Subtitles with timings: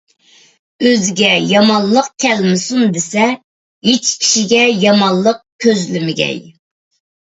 [0.87, 3.29] ئۆزىگە يامانلىق كەلمىسۇن دېسە،
[3.93, 6.47] ھېچ كىشىگە يامانلىق كۆزلىمىگەي.